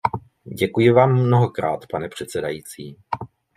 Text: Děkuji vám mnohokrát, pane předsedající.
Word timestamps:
Děkuji 0.55 0.91
vám 0.91 1.13
mnohokrát, 1.13 1.85
pane 1.91 2.09
předsedající. 2.09 2.97